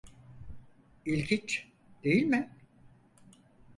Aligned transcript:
İlginç, 1.05 1.67
değil 2.03 2.23
mi? 2.25 2.49